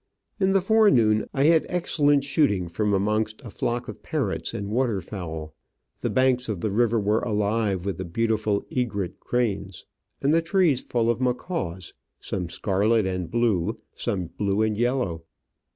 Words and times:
In 0.39 0.53
the 0.53 0.61
forenoon 0.63 1.27
I 1.31 1.43
had 1.43 1.67
excellent 1.69 2.23
shooting 2.23 2.67
from 2.67 2.91
amongst 2.91 3.39
a 3.43 3.51
flock 3.51 3.87
of 3.87 4.01
parrots 4.01 4.51
and 4.51 4.67
water 4.71 4.99
fowl. 4.99 5.53
The 5.99 6.09
banks 6.09 6.49
of 6.49 6.59
the 6.61 6.71
river 6.71 6.99
were 6.99 7.19
alive 7.19 7.85
with 7.85 7.99
the 7.99 8.03
beautiful 8.03 8.65
egret 8.75 9.19
cranes, 9.19 9.85
and 10.19 10.33
the 10.33 10.41
trees 10.41 10.81
full 10.81 11.11
of 11.11 11.21
macaws, 11.21 11.93
some 12.19 12.49
scarlet 12.49 13.05
and 13.05 13.29
blue, 13.29 13.77
some 13.93 14.25
blue 14.39 14.63
and 14.63 14.75
yellow. 14.75 15.25